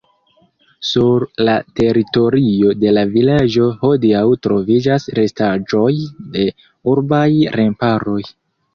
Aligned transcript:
Sur 0.91 1.25
la 1.49 1.57
teritorio 1.79 2.73
de 2.85 2.95
la 2.99 3.05
vilaĝo 3.13 3.69
hodiaŭ 3.83 4.25
troviĝas 4.49 5.09
restaĵoj 5.23 5.95
de 6.39 6.51
urbaj 6.97 7.25
remparoj. 7.63 8.23